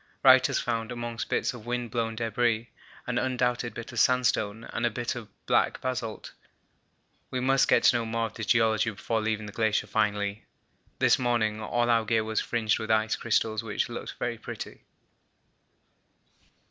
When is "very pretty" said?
14.17-14.81